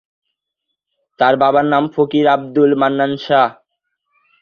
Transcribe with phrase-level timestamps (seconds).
[1.19, 3.49] তার বাবার নাম ফকির আবদুল মান্নান শাহ।